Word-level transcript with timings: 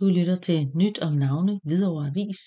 Du 0.00 0.04
lytter 0.04 0.36
til 0.36 0.70
Nyt 0.74 0.98
om 0.98 1.12
navne 1.12 1.60
Hvidovre 1.64 2.06
Avis 2.06 2.38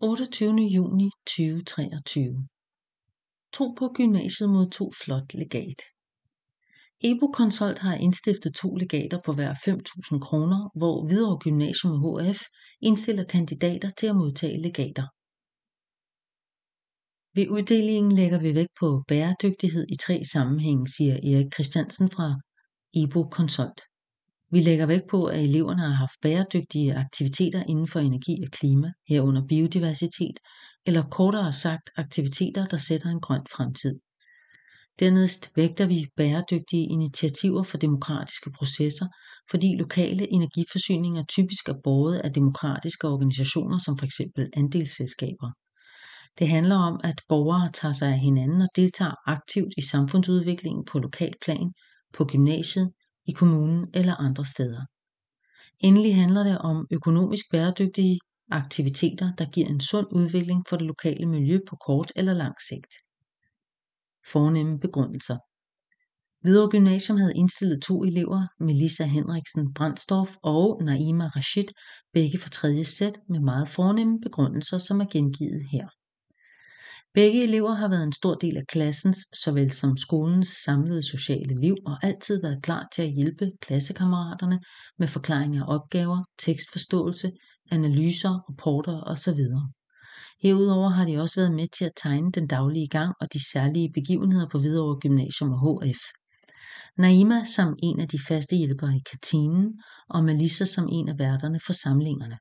28. 0.00 0.50
juni 0.76 1.10
2023. 1.26 2.48
To 3.52 3.74
på 3.78 3.92
gymnasiet 3.96 4.50
mod 4.50 4.70
to 4.70 4.90
flot 5.02 5.34
legat. 5.34 5.80
Ebo 7.00 7.32
Consult 7.34 7.78
har 7.78 7.94
indstiftet 7.94 8.54
to 8.54 8.74
legater 8.74 9.20
på 9.24 9.32
hver 9.32 9.54
5.000 9.54 10.18
kroner, 10.26 10.70
hvor 10.78 11.06
Hvidovre 11.06 11.38
Gymnasium 11.38 12.04
og 12.04 12.24
HF 12.24 12.40
indstiller 12.80 13.24
kandidater 13.24 13.90
til 13.90 14.06
at 14.06 14.16
modtage 14.16 14.62
legater. 14.62 15.06
Ved 17.36 17.46
uddelingen 17.48 18.12
lægger 18.12 18.40
vi 18.40 18.54
vægt 18.54 18.74
på 18.80 19.04
bæredygtighed 19.08 19.86
i 19.88 19.96
tre 19.96 20.24
sammenhænge, 20.32 20.88
siger 20.88 21.14
Erik 21.14 21.54
Christiansen 21.54 22.10
fra 22.10 22.28
Ebo 23.02 23.20
Consult. 23.30 23.80
Vi 24.54 24.60
lægger 24.60 24.86
vægt 24.86 25.08
på, 25.10 25.24
at 25.24 25.44
eleverne 25.44 25.82
har 25.82 25.94
haft 25.94 26.20
bæredygtige 26.22 26.94
aktiviteter 26.94 27.62
inden 27.68 27.88
for 27.88 28.00
energi 28.00 28.36
og 28.44 28.50
klima, 28.50 28.92
herunder 29.08 29.46
biodiversitet, 29.48 30.36
eller 30.86 31.08
kortere 31.10 31.52
sagt 31.52 31.90
aktiviteter, 31.96 32.66
der 32.66 32.76
sætter 32.76 33.08
en 33.08 33.20
grøn 33.20 33.46
fremtid. 33.56 33.94
Dernæst 35.00 35.50
vægter 35.56 35.86
vi 35.86 36.06
bæredygtige 36.16 36.86
initiativer 36.86 37.62
for 37.62 37.78
demokratiske 37.78 38.50
processer, 38.50 39.06
fordi 39.50 39.76
lokale 39.78 40.32
energiforsyninger 40.32 41.24
typisk 41.28 41.68
er 41.68 41.80
båret 41.84 42.18
af 42.18 42.32
demokratiske 42.32 43.08
organisationer 43.08 43.78
som 43.78 43.98
f.eks. 43.98 44.20
andelsselskaber. 44.56 45.50
Det 46.38 46.48
handler 46.48 46.76
om, 46.76 47.00
at 47.04 47.20
borgere 47.28 47.70
tager 47.72 47.92
sig 47.92 48.08
af 48.08 48.18
hinanden 48.18 48.62
og 48.62 48.68
deltager 48.76 49.14
aktivt 49.26 49.72
i 49.76 49.82
samfundsudviklingen 49.82 50.84
på 50.84 50.98
lokal 50.98 51.34
plan, 51.44 51.72
på 52.16 52.24
gymnasiet, 52.24 52.92
i 53.26 53.32
kommunen 53.32 53.90
eller 53.94 54.14
andre 54.14 54.44
steder. 54.44 54.84
Endelig 55.80 56.16
handler 56.16 56.42
det 56.44 56.58
om 56.58 56.86
økonomisk 56.90 57.44
bæredygtige 57.50 58.18
aktiviteter, 58.50 59.32
der 59.38 59.50
giver 59.50 59.66
en 59.66 59.80
sund 59.80 60.06
udvikling 60.12 60.64
for 60.68 60.76
det 60.76 60.86
lokale 60.86 61.26
miljø 61.26 61.58
på 61.68 61.76
kort 61.76 62.12
eller 62.16 62.34
lang 62.34 62.54
sigt. 62.68 62.94
Fornemme 64.32 64.80
begrundelser 64.80 65.38
Hvidovre 66.40 66.70
Gymnasium 66.70 67.18
havde 67.18 67.36
indstillet 67.36 67.82
to 67.82 68.04
elever, 68.04 68.46
Melissa 68.60 69.04
Henriksen 69.04 69.74
Brandstorff 69.74 70.36
og 70.42 70.82
Naima 70.82 71.26
Rashid, 71.26 71.68
begge 72.12 72.38
fra 72.38 72.48
tredje 72.48 72.84
sæt 72.84 73.18
med 73.28 73.40
meget 73.40 73.68
fornemme 73.68 74.20
begrundelser, 74.20 74.78
som 74.78 75.00
er 75.00 75.04
gengivet 75.12 75.62
her. 75.72 75.88
Begge 77.14 77.42
elever 77.42 77.74
har 77.74 77.88
været 77.88 78.04
en 78.04 78.12
stor 78.12 78.34
del 78.34 78.56
af 78.56 78.66
klassens 78.66 79.18
såvel 79.44 79.72
som 79.72 79.96
skolens 79.96 80.48
samlede 80.48 81.02
sociale 81.02 81.60
liv 81.60 81.74
og 81.86 81.96
altid 82.02 82.42
været 82.42 82.62
klar 82.62 82.88
til 82.94 83.02
at 83.02 83.12
hjælpe 83.12 83.52
klassekammeraterne 83.60 84.60
med 84.98 85.08
forklaring 85.08 85.56
af 85.56 85.62
opgaver, 85.66 86.24
tekstforståelse, 86.38 87.30
analyser, 87.70 88.30
rapporter 88.48 89.02
osv. 89.02 89.40
Herudover 90.42 90.88
har 90.88 91.06
de 91.06 91.18
også 91.18 91.40
været 91.40 91.52
med 91.52 91.66
til 91.78 91.84
at 91.84 91.92
tegne 91.96 92.32
den 92.32 92.46
daglige 92.46 92.88
gang 92.88 93.14
og 93.20 93.32
de 93.32 93.50
særlige 93.52 93.92
begivenheder 93.94 94.48
på 94.48 94.58
Hvidovre 94.58 95.00
Gymnasium 95.00 95.52
og 95.52 95.60
HF. 95.82 96.00
Naima 96.98 97.44
som 97.44 97.76
en 97.82 98.00
af 98.00 98.08
de 98.08 98.18
faste 98.28 98.56
hjælpere 98.56 98.96
i 98.96 99.02
kantinen 99.10 99.72
og 100.10 100.24
Melissa 100.24 100.64
som 100.64 100.88
en 100.92 101.08
af 101.08 101.18
værterne 101.18 101.60
for 101.66 101.72
samlingerne. 101.72 102.38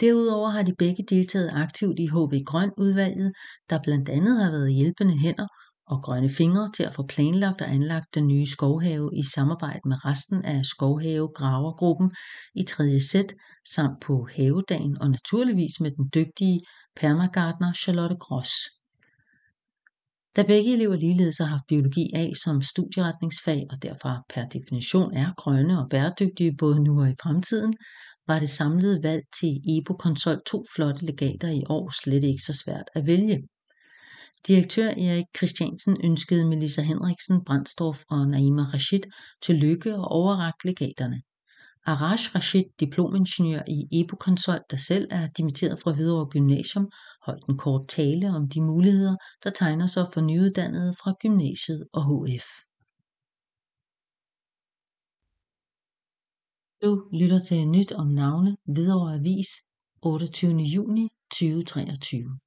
Derudover 0.00 0.50
har 0.50 0.62
de 0.62 0.74
begge 0.78 1.04
deltaget 1.10 1.50
aktivt 1.54 1.98
i 1.98 2.06
HB 2.06 2.46
Grøn 2.46 2.70
udvalget, 2.78 3.32
der 3.70 3.82
blandt 3.82 4.08
andet 4.08 4.44
har 4.44 4.50
været 4.50 4.74
hjælpende 4.74 5.18
hænder 5.18 5.46
og 5.86 6.02
grønne 6.02 6.28
fingre 6.28 6.70
til 6.74 6.82
at 6.82 6.94
få 6.94 7.06
planlagt 7.06 7.60
og 7.60 7.70
anlagt 7.70 8.14
den 8.14 8.26
nye 8.26 8.46
skovhave 8.46 9.10
i 9.16 9.22
samarbejde 9.22 9.88
med 9.88 10.04
resten 10.04 10.44
af 10.44 10.64
Skovhave 10.64 11.28
Gravergruppen 11.28 12.10
i 12.54 12.62
tredje 12.62 13.00
sæt 13.00 13.34
samt 13.74 14.00
på 14.00 14.28
havedagen 14.36 14.98
og 15.00 15.10
naturligvis 15.10 15.80
med 15.80 15.90
den 15.90 16.10
dygtige 16.14 16.60
permagartner 16.96 17.72
Charlotte 17.72 18.16
Gross. 18.16 18.52
Da 20.36 20.42
begge 20.42 20.72
elever 20.72 20.96
ligeledes 20.96 21.38
har 21.38 21.46
haft 21.46 21.66
biologi 21.68 22.10
A 22.14 22.34
som 22.44 22.62
studieretningsfag 22.62 23.66
og 23.70 23.82
derfor 23.82 24.24
per 24.34 24.44
definition 24.44 25.14
er 25.14 25.32
grønne 25.36 25.78
og 25.78 25.88
bæredygtige 25.90 26.56
både 26.56 26.82
nu 26.82 27.00
og 27.00 27.10
i 27.10 27.14
fremtiden, 27.22 27.74
var 28.28 28.38
det 28.38 28.48
samlede 28.48 29.02
valg 29.02 29.22
til 29.40 29.60
Ebo 29.68 29.96
Consult 30.00 30.46
to 30.46 30.64
flotte 30.74 31.04
legater 31.04 31.48
i 31.48 31.62
år 31.68 32.02
slet 32.02 32.24
ikke 32.24 32.42
så 32.42 32.52
svært 32.52 32.84
at 32.94 33.06
vælge. 33.06 33.48
Direktør 34.46 34.88
Erik 34.88 35.24
Christiansen 35.36 35.96
ønskede 36.04 36.48
Melissa 36.48 36.82
Henriksen, 36.82 37.44
Brandstorff 37.44 38.02
og 38.10 38.28
Naima 38.28 38.62
Rashid 38.62 39.02
til 39.42 39.54
lykke 39.54 39.94
og 39.94 40.04
overrakte 40.04 40.66
legaterne. 40.66 41.22
Arash 41.86 42.34
Rashid, 42.34 42.64
diplomingeniør 42.80 43.62
i 43.68 44.00
Ebo 44.00 44.16
Consult, 44.16 44.62
der 44.70 44.76
selv 44.76 45.08
er 45.10 45.28
dimitteret 45.38 45.80
fra 45.80 45.92
Hvidovre 45.92 46.30
Gymnasium, 46.30 46.90
holdt 47.26 47.44
en 47.48 47.58
kort 47.58 47.88
tale 47.88 48.28
om 48.30 48.48
de 48.48 48.60
muligheder, 48.60 49.16
der 49.44 49.50
tegner 49.50 49.86
sig 49.86 50.06
for 50.14 50.20
nyuddannede 50.20 50.94
fra 51.02 51.14
gymnasiet 51.22 51.84
og 51.92 52.02
HF. 52.04 52.67
Du 56.82 57.08
lytter 57.12 57.38
til 57.38 57.68
nyt 57.68 57.92
om 57.92 58.06
navne 58.06 58.56
Hvidovre 58.64 59.14
Avis 59.14 59.48
28. 60.02 60.52
juni 60.74 61.08
2023. 61.30 62.38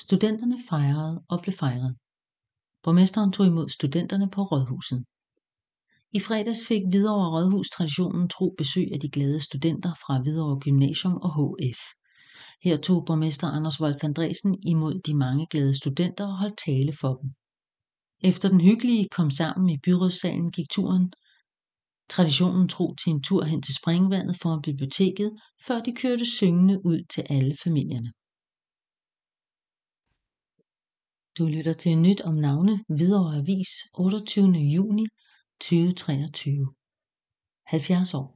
Studenterne 0.00 0.58
fejrede 0.68 1.22
og 1.28 1.40
blev 1.42 1.52
fejret. 1.52 1.96
Borgmesteren 2.82 3.32
tog 3.32 3.46
imod 3.46 3.68
studenterne 3.68 4.30
på 4.30 4.42
Rådhuset. 4.42 5.04
I 6.12 6.20
fredags 6.20 6.66
fik 6.68 6.82
Hvidovre 6.90 7.30
Rådhus 7.34 7.70
traditionen 7.70 8.28
tro 8.28 8.54
besøg 8.58 8.88
af 8.92 9.00
de 9.00 9.10
glade 9.10 9.40
studenter 9.40 9.92
fra 9.94 10.22
Hvidovre 10.22 10.60
Gymnasium 10.60 11.16
og 11.16 11.30
HF. 11.36 11.80
Her 12.64 12.76
tog 12.76 13.04
borgmester 13.06 13.46
Anders 13.46 13.80
Wolf 13.80 14.04
Andresen 14.04 14.54
imod 14.66 15.00
de 15.06 15.14
mange 15.14 15.46
glade 15.50 15.74
studenter 15.76 16.26
og 16.26 16.38
holdt 16.38 16.58
tale 16.66 16.92
for 17.00 17.14
dem. 17.20 17.30
Efter 18.20 18.48
den 18.48 18.60
hyggelige 18.60 19.08
kom 19.16 19.30
sammen 19.30 19.70
i 19.70 19.78
byrådssalen 19.84 20.50
gik 20.50 20.70
turen 20.70 21.12
traditionen 22.14 22.68
tro 22.68 22.94
til 22.94 23.10
en 23.10 23.22
tur 23.22 23.42
hen 23.44 23.62
til 23.62 23.74
springvandet 23.74 24.36
foran 24.42 24.62
biblioteket, 24.62 25.30
før 25.66 25.78
de 25.80 25.92
kørte 26.02 26.26
syngende 26.26 26.76
ud 26.90 27.00
til 27.14 27.22
alle 27.36 27.54
familierne. 27.64 28.10
Du 31.38 31.44
lytter 31.54 31.72
til 31.72 31.98
nyt 31.98 32.20
om 32.20 32.34
navne 32.34 32.74
Hvidovre 32.88 33.36
Avis 33.36 33.70
28. 33.94 34.46
juni 34.76 35.06
2023. 35.60 36.74
70 37.66 38.14
år. 38.14 38.28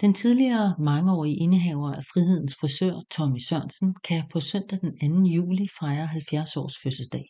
Den 0.00 0.14
tidligere 0.14 0.74
mangeårige 0.78 1.36
indehaver 1.36 1.92
af 1.92 2.04
Frihedens 2.12 2.54
Frisør, 2.60 3.00
Tommy 3.10 3.38
Sørensen, 3.38 3.94
kan 4.04 4.22
på 4.32 4.40
søndag 4.40 4.78
den 4.80 4.92
2. 5.24 5.28
juli 5.36 5.66
fejre 5.80 6.06
70 6.06 6.56
års 6.56 6.76
fødselsdag. 6.82 7.26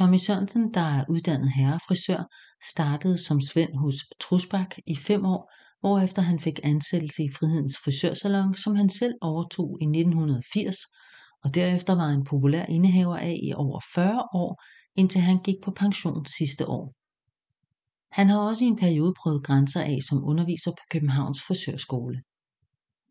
Tommy 0.00 0.16
Sørensen, 0.16 0.74
der 0.74 0.80
er 0.80 1.04
uddannet 1.08 1.52
herrefrisør, 1.52 2.22
startede 2.70 3.18
som 3.18 3.40
svend 3.40 3.74
hos 3.76 3.94
Trusbak 4.20 4.76
i 4.86 4.96
fem 4.96 5.24
år, 5.24 5.52
hvorefter 5.80 6.22
han 6.22 6.40
fik 6.40 6.60
ansættelse 6.62 7.22
i 7.24 7.30
Frihedens 7.36 7.78
Frisørsalon, 7.84 8.54
som 8.56 8.76
han 8.76 8.88
selv 8.88 9.14
overtog 9.20 9.78
i 9.80 9.84
1980, 9.84 10.76
og 11.44 11.54
derefter 11.54 11.94
var 11.94 12.08
en 12.08 12.24
populær 12.24 12.64
indehaver 12.64 13.16
af 13.16 13.36
i 13.42 13.52
over 13.52 13.80
40 13.94 14.28
år, 14.34 14.62
indtil 14.96 15.20
han 15.20 15.38
gik 15.42 15.54
på 15.64 15.70
pension 15.70 16.26
sidste 16.26 16.66
år. 16.66 16.94
Han 18.12 18.28
har 18.28 18.38
også 18.38 18.64
i 18.64 18.68
en 18.68 18.76
periode 18.76 19.14
prøvet 19.22 19.44
grænser 19.44 19.80
af 19.80 19.98
som 20.08 20.24
underviser 20.24 20.70
på 20.70 20.82
Københavns 20.90 21.40
Frisørskole. 21.46 22.22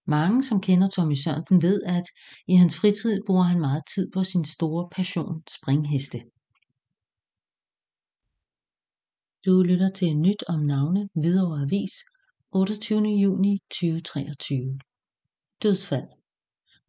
Mange, 0.07 0.43
som 0.43 0.61
kender 0.61 0.89
Tommy 0.89 1.15
Sørensen, 1.15 1.61
ved, 1.61 1.81
at 1.85 2.03
i 2.47 2.55
hans 2.55 2.75
fritid 2.75 3.19
bruger 3.27 3.43
han 3.43 3.59
meget 3.59 3.83
tid 3.95 4.11
på 4.13 4.23
sin 4.23 4.45
store 4.45 4.89
passion, 4.91 5.41
springheste. 5.59 6.21
Du 9.45 9.63
lytter 9.63 9.89
til 9.89 10.17
nyt 10.17 10.43
om 10.47 10.59
navne 10.59 11.09
Hvidovre 11.15 11.61
Avis 11.61 11.91
28. 12.51 13.01
juni 13.01 13.59
2023. 13.71 14.79
Dødsfald 15.63 16.07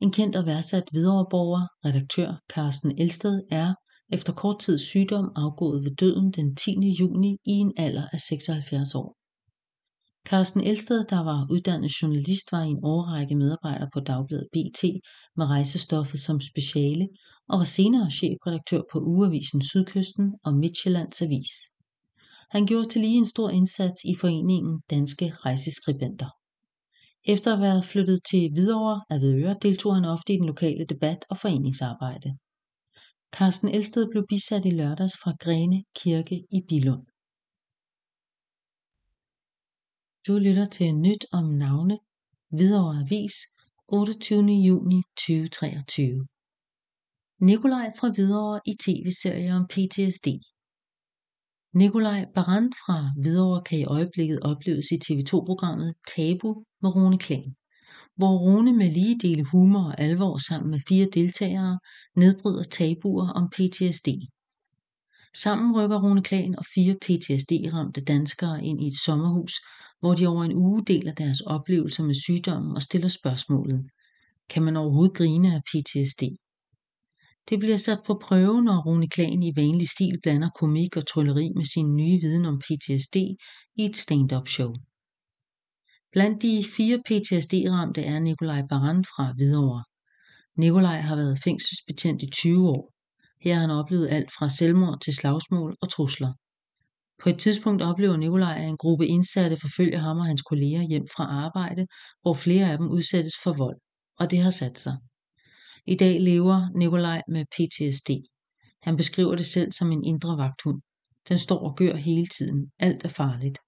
En 0.01 0.13
kendt 0.13 0.37
og 0.37 0.47
værdsat 0.47 0.85
Hvidovreborger, 0.91 1.67
redaktør 1.85 2.41
Carsten 2.53 2.99
Elsted 2.99 3.43
er 3.51 3.75
efter 4.13 4.33
kort 4.33 4.59
tids 4.61 4.83
sygdom 4.83 5.33
afgået 5.37 5.85
ved 5.85 5.97
døden 5.97 6.33
den 6.33 6.57
10. 6.57 6.71
juni 7.01 7.33
i 7.45 7.51
en 7.65 7.73
alder 7.77 8.09
af 8.13 8.21
76 8.21 8.95
år. 8.95 9.17
Carsten 10.29 10.63
Elsted, 10.63 11.05
der 11.05 11.21
var 11.25 11.47
uddannet 11.51 12.03
journalist, 12.03 12.53
var 12.53 12.63
i 12.63 12.69
en 12.69 12.85
årrække 12.85 13.35
medarbejder 13.35 13.87
på 13.93 14.01
Dagbladet 14.01 14.49
BT 14.53 14.83
med 15.37 15.47
rejsestoffet 15.47 16.21
som 16.21 16.41
speciale 16.41 17.09
og 17.49 17.59
var 17.59 17.65
senere 17.65 18.11
chefredaktør 18.11 18.83
på 18.93 18.99
Ugeavisen 19.01 19.63
Sydkysten 19.63 20.35
og 20.45 20.55
Midtjyllands 20.55 21.23
Avis. 21.23 21.53
Han 22.51 22.67
gjorde 22.67 22.89
til 22.89 23.01
lige 23.01 23.17
en 23.17 23.27
stor 23.27 23.51
indsats 23.51 24.05
i 24.05 24.15
foreningen 24.21 24.83
Danske 24.91 25.27
Rejseskribenter. 25.45 26.31
Efter 27.25 27.55
at 27.55 27.61
være 27.61 27.83
flyttet 27.83 28.21
til 28.31 28.53
Hvidovre 28.53 29.01
af 29.11 29.21
Vedøre, 29.21 29.57
deltog 29.63 29.95
han 29.95 30.05
ofte 30.05 30.33
i 30.33 30.37
den 30.37 30.47
lokale 30.47 30.85
debat 30.85 31.25
og 31.31 31.37
foreningsarbejde. 31.39 32.31
Carsten 33.37 33.69
Elsted 33.69 34.05
blev 34.11 34.27
bisat 34.29 34.65
i 34.65 34.71
lørdags 34.71 35.17
fra 35.23 35.33
Grene 35.41 35.85
Kirke 35.97 36.37
i 36.57 36.61
Bilund. 36.69 37.07
Du 40.27 40.33
lytter 40.47 40.65
til 40.65 40.95
nyt 40.95 41.25
om 41.33 41.45
navne, 41.45 41.99
Hvidovre 42.49 43.01
Avis, 43.01 43.35
28. 43.89 44.43
juni 44.69 45.03
2023. 45.17 46.27
Nikolaj 47.41 47.93
fra 47.99 48.09
Hvidovre 48.15 48.61
i 48.67 48.73
tv-serie 48.85 49.51
om 49.59 49.65
PTSD. 49.73 50.29
Nikolaj 51.75 52.25
Baran 52.35 52.73
fra 52.73 53.11
Hvidovre 53.21 53.63
kan 53.63 53.79
i 53.79 53.85
øjeblikket 53.85 54.41
opleves 54.41 54.87
i 54.91 54.99
TV2-programmet 55.05 55.95
Tabu 56.17 56.65
med 56.83 56.95
Rune 56.97 57.19
Klan, 57.19 57.55
hvor 58.17 58.39
Rune 58.39 58.73
med 58.73 58.91
lige 58.93 59.19
dele 59.19 59.45
humor 59.45 59.85
og 59.85 60.01
alvor 60.01 60.39
sammen 60.39 60.71
med 60.71 60.81
fire 60.89 61.07
deltagere 61.15 61.79
nedbryder 62.17 62.63
tabuer 62.63 63.29
om 63.29 63.51
PTSD. 63.51 64.09
Sammen 65.35 65.77
rykker 65.77 66.03
Rune 66.03 66.23
Klan 66.23 66.59
og 66.59 66.65
fire 66.75 66.97
PTSD-ramte 67.05 68.05
danskere 68.05 68.65
ind 68.65 68.85
i 68.85 68.87
et 68.87 68.99
sommerhus, 69.05 69.55
hvor 70.01 70.15
de 70.15 70.27
over 70.27 70.45
en 70.45 70.57
uge 70.57 70.85
deler 70.87 71.15
deres 71.15 71.41
oplevelser 71.41 72.05
med 72.05 72.15
sygdommen 72.15 72.77
og 72.77 72.83
stiller 72.83 73.09
spørgsmålet: 73.09 73.87
Kan 74.49 74.63
man 74.63 74.77
overhovedet 74.77 75.17
grine 75.17 75.55
af 75.55 75.61
PTSD? 75.63 76.23
Det 77.51 77.59
bliver 77.59 77.77
sat 77.77 77.99
på 78.07 78.21
prøve, 78.23 78.63
når 78.63 78.83
Rune 78.87 79.09
Klan 79.09 79.43
i 79.43 79.53
vanlig 79.57 79.89
stil 79.89 80.21
blander 80.23 80.51
komik 80.61 80.97
og 80.97 81.07
trylleri 81.07 81.53
med 81.57 81.65
sin 81.65 81.97
nye 81.97 82.21
viden 82.21 82.45
om 82.47 82.59
PTSD 82.59 83.17
i 83.77 83.85
et 83.85 83.97
stand-up 83.97 84.49
show. 84.49 84.73
Blandt 86.13 86.43
de 86.43 86.65
fire 86.77 86.99
PTSD-ramte 87.07 88.03
er 88.03 88.19
Nikolaj 88.19 88.63
Baran 88.69 89.05
fra 89.05 89.33
Hvidovre. 89.37 89.85
Nikolaj 90.57 91.01
har 91.01 91.17
været 91.17 91.39
fængselsbetjent 91.45 92.23
i 92.23 92.31
20 92.31 92.69
år. 92.69 92.93
Her 93.45 93.55
har 93.55 93.61
han 93.61 93.71
oplevet 93.71 94.09
alt 94.09 94.31
fra 94.39 94.49
selvmord 94.49 95.01
til 95.01 95.15
slagsmål 95.15 95.77
og 95.83 95.89
trusler. 95.91 96.33
På 97.23 97.29
et 97.29 97.39
tidspunkt 97.39 97.83
oplever 97.83 98.17
Nikolaj, 98.17 98.59
at 98.63 98.69
en 98.69 98.77
gruppe 98.77 99.07
indsatte 99.07 99.57
forfølger 99.57 99.99
ham 99.99 100.19
og 100.19 100.27
hans 100.27 100.43
kolleger 100.43 100.83
hjem 100.83 101.07
fra 101.17 101.25
arbejde, 101.25 101.87
hvor 102.23 102.35
flere 102.35 102.71
af 102.73 102.79
dem 102.79 102.89
udsættes 102.91 103.35
for 103.45 103.53
vold, 103.53 103.77
og 104.19 104.31
det 104.31 104.39
har 104.39 104.51
sat 104.51 104.79
sig. 104.79 104.97
I 105.87 105.95
dag 105.95 106.21
lever 106.21 106.79
Nikolaj 106.79 107.23
med 107.29 107.45
PTSD. 107.55 108.11
Han 108.83 108.97
beskriver 108.97 109.35
det 109.37 109.47
selv 109.47 109.73
som 109.73 109.93
en 109.93 110.05
indre 110.05 110.37
vagthund. 110.37 110.81
Den 111.29 111.39
står 111.39 111.59
og 111.69 111.77
gør 111.77 111.95
hele 111.95 112.27
tiden. 112.27 112.73
Alt 112.79 113.05
er 113.05 113.09
farligt. 113.09 113.59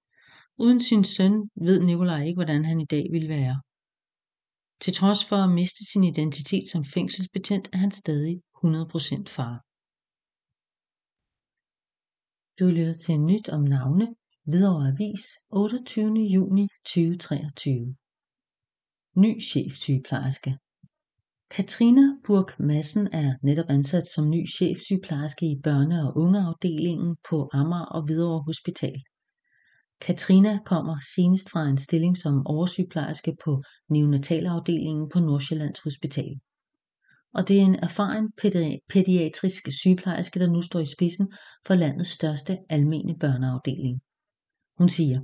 Uden 0.59 0.81
sin 0.81 1.05
søn 1.05 1.51
ved 1.67 1.81
Nikolaj 1.81 2.23
ikke, 2.25 2.39
hvordan 2.39 2.65
han 2.65 2.81
i 2.81 2.87
dag 2.95 3.07
ville 3.13 3.29
være. 3.29 3.63
Til 4.81 4.93
trods 4.93 5.25
for 5.25 5.37
at 5.37 5.51
miste 5.51 5.83
sin 5.91 6.05
identitet 6.05 6.71
som 6.73 6.85
fængselsbetjent, 6.85 7.69
er 7.73 7.77
han 7.77 7.91
stadig 7.91 8.35
100% 8.37 9.25
far. 9.37 9.55
Du 12.59 12.65
lytter 12.77 12.97
til 13.05 13.21
nyt 13.21 13.49
om 13.49 13.63
navne, 13.63 14.07
Hvidovre 14.49 14.89
Avis, 14.89 15.25
28. 15.51 16.21
juni 16.35 16.69
2023. 16.85 17.97
Ny 19.17 19.41
chefsygeplejerske. 19.49 20.62
Katrina 21.57 22.17
Burg 22.27 22.51
Madsen 22.59 23.09
er 23.13 23.35
netop 23.43 23.67
ansat 23.69 24.07
som 24.07 24.31
ny 24.31 24.49
chefsygeplejerske 24.57 25.47
i 25.47 25.61
børne- 25.67 26.07
og 26.07 26.17
ungeafdelingen 26.17 27.17
på 27.31 27.51
Amager 27.53 27.85
og 27.85 28.05
Hvidovre 28.05 28.43
Hospital. 28.47 29.03
Katrina 30.01 30.59
kommer 30.65 30.97
senest 31.15 31.51
fra 31.51 31.67
en 31.69 31.79
stilling 31.79 32.17
som 32.17 32.47
oversygeplejerske 32.47 33.37
på 33.45 33.63
neonatalafdelingen 33.91 35.09
på 35.13 35.21
Nordsjællands 35.21 35.81
Hospital 35.85 36.33
og 37.35 37.49
det 37.49 37.57
er 37.61 37.65
en 37.65 37.79
erfaren 37.83 38.33
pædiatrisk 38.89 39.63
sygeplejerske, 39.81 40.41
der 40.41 40.47
nu 40.47 40.63
står 40.63 40.81
i 40.81 40.87
spidsen 40.87 41.33
for 41.67 41.75
landets 41.75 42.11
største 42.11 42.59
almene 42.69 43.19
børneafdeling. 43.19 44.01
Hun 44.79 44.89
siger, 44.89 45.21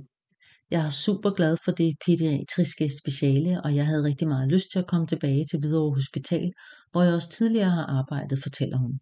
jeg 0.71 0.85
er 0.85 0.89
super 0.89 1.29
glad 1.29 1.57
for 1.65 1.71
det 1.71 1.95
pædiatriske 2.05 2.89
speciale, 3.01 3.61
og 3.63 3.75
jeg 3.75 3.85
havde 3.85 4.03
rigtig 4.03 4.27
meget 4.27 4.51
lyst 4.51 4.71
til 4.71 4.79
at 4.79 4.87
komme 4.87 5.07
tilbage 5.07 5.45
til 5.45 5.59
Hvidovre 5.59 5.93
Hospital, 5.93 6.51
hvor 6.91 7.03
jeg 7.03 7.13
også 7.13 7.29
tidligere 7.29 7.69
har 7.69 7.85
arbejdet, 7.85 8.39
fortæller 8.43 8.77
hun. 8.77 8.99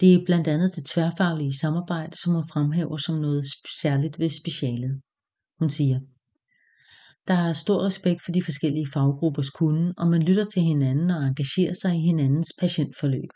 Det 0.00 0.14
er 0.14 0.24
blandt 0.26 0.48
andet 0.48 0.76
det 0.76 0.84
tværfaglige 0.84 1.58
samarbejde, 1.58 2.16
som 2.16 2.32
hun 2.32 2.48
fremhæver 2.52 2.96
som 2.96 3.14
noget 3.14 3.44
særligt 3.82 4.18
ved 4.18 4.30
specialet. 4.30 5.00
Hun 5.58 5.70
siger, 5.70 6.00
der 7.28 7.34
er 7.34 7.52
stor 7.52 7.86
respekt 7.86 8.20
for 8.24 8.32
de 8.32 8.42
forskellige 8.42 8.86
faggruppers 8.94 9.50
kunde, 9.50 9.94
og 9.98 10.06
man 10.06 10.22
lytter 10.22 10.44
til 10.44 10.62
hinanden 10.62 11.10
og 11.10 11.22
engagerer 11.22 11.74
sig 11.82 11.96
i 11.96 12.00
hinandens 12.00 12.52
patientforløb. 12.60 13.30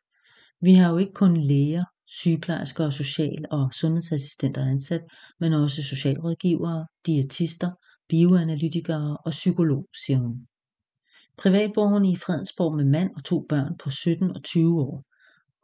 Vi 0.63 0.75
har 0.75 0.91
jo 0.91 0.97
ikke 0.99 1.13
kun 1.13 1.37
læger, 1.37 1.85
sygeplejersker 2.19 2.85
og 2.85 2.93
social- 2.93 3.47
og 3.51 3.73
sundhedsassistenter 3.73 4.65
ansat, 4.65 5.03
men 5.41 5.53
også 5.53 5.83
socialrådgivere, 5.83 6.87
diætister, 7.07 7.71
bioanalytikere 8.09 9.17
og 9.27 9.31
psykolog, 9.31 9.87
siger 10.05 10.19
hun. 10.19 10.47
Privatborgerne 11.39 12.13
i 12.13 12.17
Fredensborg 12.17 12.77
med 12.77 12.85
mand 12.85 13.11
og 13.17 13.25
to 13.25 13.47
børn 13.49 13.79
på 13.79 13.91
17 13.91 14.31
og 14.31 14.45
20 14.45 14.81
år. 14.81 15.05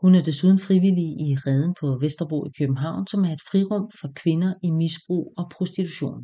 Hun 0.03 0.15
er 0.15 0.23
desuden 0.23 0.59
frivillig 0.59 1.09
i 1.27 1.37
Reden 1.47 1.75
på 1.81 1.99
Vesterbro 2.01 2.47
i 2.47 2.51
København, 2.59 3.07
som 3.07 3.25
er 3.25 3.33
et 3.33 3.47
frirum 3.51 3.91
for 4.01 4.09
kvinder 4.17 4.55
i 4.63 4.71
misbrug 4.71 5.35
og 5.37 5.51
prostitution. 5.57 6.21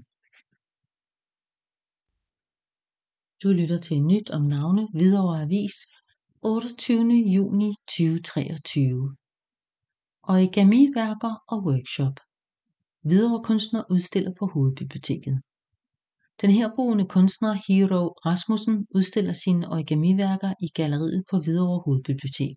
Du 3.43 3.49
lytter 3.49 3.79
til 3.79 4.03
nyt 4.03 4.31
om 4.31 4.43
navne 4.43 4.89
Hvidovre 4.95 5.43
Avis 5.43 5.77
28. 6.43 7.13
juni 7.37 7.75
2023. 7.89 9.17
Origami-værker 10.29 11.35
og 11.49 11.65
workshop. 11.67 12.21
Hvidovre 13.03 13.45
kunstner 13.45 13.83
udstiller 13.91 14.33
på 14.39 14.47
Hovedbiblioteket. 14.47 15.41
Den 16.41 16.51
herboende 16.51 17.07
kunstner 17.07 17.53
Hiro 17.67 18.09
Rasmussen 18.09 18.87
udstiller 18.95 19.33
sine 19.33 19.69
origamiværker 19.69 20.55
i 20.61 20.69
galleriet 20.69 21.25
på 21.31 21.39
Hvidovre 21.39 21.83
Hovedbibliotek. 21.85 22.57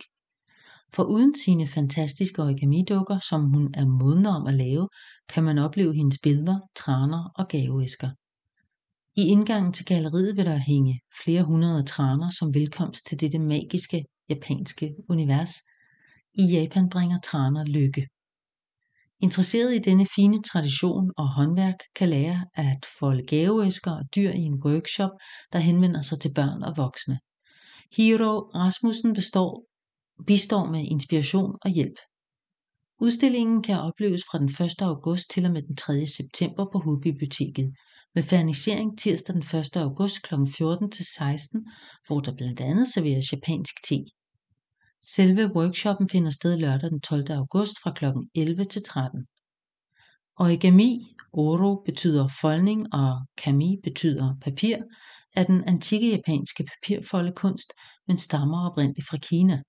For 0.94 1.04
uden 1.04 1.36
sine 1.46 1.68
fantastiske 1.68 2.44
origamidukker, 2.44 3.20
som 3.30 3.42
hun 3.54 3.74
er 3.74 3.86
moden 3.86 4.26
om 4.26 4.48
at 4.48 4.54
lave, 4.54 4.90
kan 5.30 5.44
man 5.44 5.58
opleve 5.58 5.96
hendes 5.96 6.20
billeder, 6.24 6.60
træner 6.76 7.32
og 7.36 7.48
gaveæsker. 7.48 8.10
I 9.16 9.22
indgangen 9.22 9.74
til 9.74 9.86
galleriet 9.86 10.38
vil 10.38 10.46
der 10.46 10.58
hænge 10.58 11.02
flere 11.24 11.44
hundrede 11.44 11.84
traner 11.84 12.30
som 12.30 12.54
velkomst 12.54 13.06
til 13.06 13.20
dette 13.20 13.40
magiske 13.40 14.06
japanske 14.30 14.96
univers. 15.10 15.54
I 16.38 16.44
Japan 16.44 16.90
bringer 16.90 17.20
traner 17.20 17.64
lykke. 17.64 18.08
Interesseret 19.20 19.76
i 19.76 19.80
denne 19.80 20.06
fine 20.16 20.42
tradition 20.42 21.12
og 21.18 21.28
håndværk 21.30 21.76
kan 21.96 22.10
lære 22.10 22.46
at 22.54 22.86
folde 23.00 23.24
gaveæsker 23.24 23.92
og 23.92 24.04
dyr 24.16 24.32
i 24.32 24.42
en 24.42 24.64
workshop, 24.66 25.12
der 25.54 25.60
henvender 25.60 26.02
sig 26.02 26.20
til 26.20 26.34
børn 26.36 26.64
og 26.64 26.78
voksne. 26.78 27.20
Hiro 27.96 28.40
Rasmussen 28.40 29.14
består, 29.14 29.66
bistår 30.28 30.66
med 30.66 30.84
inspiration 30.86 31.56
og 31.62 31.70
hjælp. 31.72 31.98
Udstillingen 33.02 33.64
kan 33.64 33.80
opleves 33.80 34.22
fra 34.32 34.40
den 34.40 34.50
1. 34.66 34.82
august 34.82 35.30
til 35.30 35.46
og 35.46 35.52
med 35.52 35.62
den 35.62 35.76
3. 35.76 36.08
september 36.08 36.66
på 36.72 36.80
Hovedbiblioteket 36.80 37.74
med 38.16 38.24
fernisering 38.24 39.00
tirsdag 39.00 39.36
den 39.36 39.60
1. 39.60 39.78
august 39.78 40.22
kl. 40.24 40.34
14 40.58 40.92
til 40.92 41.06
16, 41.06 41.68
hvor 42.08 42.20
der 42.20 42.36
blandt 42.36 42.60
andet 42.60 42.88
serveres 42.88 43.32
japansk 43.34 43.76
te. 43.88 43.96
Selve 45.08 45.52
workshoppen 45.56 46.10
finder 46.10 46.32
sted 46.32 46.58
lørdag 46.58 46.90
den 46.90 47.02
12. 47.02 47.32
august 47.32 47.80
fra 47.84 47.94
kl. 47.94 48.06
11 48.36 48.66
til 48.66 48.84
13. 48.84 49.26
Origami, 50.38 51.16
oro 51.34 51.84
betyder 51.86 52.28
foldning 52.42 52.94
og 52.94 53.26
kami 53.38 53.78
betyder 53.84 54.36
papir, 54.42 54.78
er 55.36 55.44
den 55.44 55.64
antikke 55.64 56.12
japanske 56.12 56.64
papirfoldekunst, 56.64 57.74
men 58.08 58.18
stammer 58.18 58.70
oprindeligt 58.70 59.08
fra 59.08 59.18
Kina. 59.18 59.62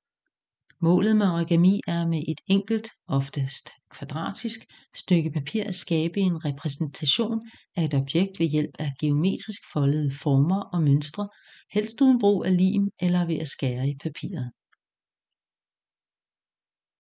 Målet 0.80 1.16
med 1.16 1.26
origami 1.26 1.80
er 1.86 2.06
med 2.06 2.22
et 2.28 2.40
enkelt, 2.46 2.88
oftest 3.08 3.70
kvadratisk, 3.90 4.60
stykke 4.96 5.30
papir 5.30 5.64
at 5.64 5.74
skabe 5.74 6.20
en 6.20 6.44
repræsentation 6.44 7.40
af 7.76 7.84
et 7.84 7.94
objekt 7.94 8.38
ved 8.38 8.46
hjælp 8.46 8.74
af 8.78 8.92
geometrisk 9.00 9.62
foldede 9.72 10.10
former 10.10 10.60
og 10.60 10.82
mønstre, 10.82 11.28
helst 11.72 12.00
uden 12.00 12.18
brug 12.18 12.44
af 12.44 12.56
lim 12.56 12.88
eller 13.00 13.26
ved 13.26 13.36
at 13.36 13.48
skære 13.48 13.88
i 13.88 13.94
papiret. 14.02 14.50